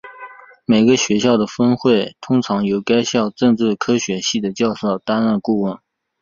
[0.65, 5.77] 每个学校的分会通常由该校政治科学系的教授担任顾问。